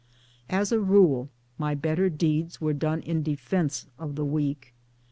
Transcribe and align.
As 0.49 0.71
a 0.71 0.79
rule 0.79 1.29
my 1.59 1.75
better 1.75 2.09
deeds 2.09 2.59
were 2.59 2.73
done 2.73 3.01
in 3.03 3.21
defence 3.21 3.85
of 3.99 4.15
the 4.15 4.25
weak. 4.25 4.73